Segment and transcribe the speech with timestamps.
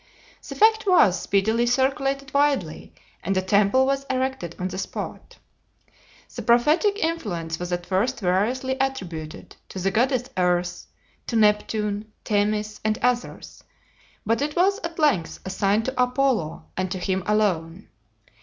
[0.49, 5.37] The fact was speedily circulated widely, and a temple was erected on the spot.
[6.35, 10.87] The prophetic influence was at first variously attributed to the goddess Earth,
[11.27, 13.63] to Neptune, Themis, and others,
[14.25, 17.87] but it was at length assigned to Apollo, and to him alone.